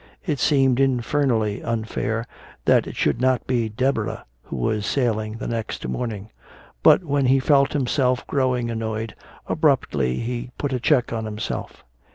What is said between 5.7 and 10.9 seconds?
morning. But when he felt himself growing annoyed, abruptly he put a